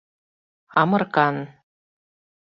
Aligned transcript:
Амыркан 0.81 1.37